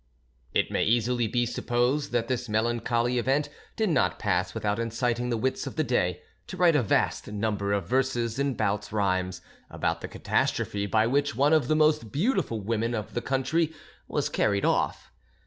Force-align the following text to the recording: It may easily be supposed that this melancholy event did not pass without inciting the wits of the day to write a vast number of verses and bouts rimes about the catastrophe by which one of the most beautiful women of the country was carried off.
It 0.51 0.71
may 0.71 0.83
easily 0.83 1.27
be 1.27 1.45
supposed 1.45 2.11
that 2.11 2.27
this 2.27 2.49
melancholy 2.49 3.19
event 3.19 3.49
did 3.75 3.89
not 3.91 4.17
pass 4.17 4.55
without 4.55 4.79
inciting 4.79 5.29
the 5.29 5.37
wits 5.37 5.67
of 5.67 5.75
the 5.75 5.83
day 5.83 6.23
to 6.47 6.57
write 6.57 6.75
a 6.75 6.81
vast 6.81 7.27
number 7.27 7.71
of 7.71 7.85
verses 7.87 8.39
and 8.39 8.57
bouts 8.57 8.91
rimes 8.91 9.43
about 9.69 10.01
the 10.01 10.07
catastrophe 10.07 10.87
by 10.87 11.05
which 11.05 11.35
one 11.35 11.53
of 11.53 11.67
the 11.67 11.75
most 11.75 12.11
beautiful 12.11 12.59
women 12.61 12.95
of 12.95 13.13
the 13.13 13.21
country 13.21 13.75
was 14.07 14.27
carried 14.27 14.65
off. 14.65 15.11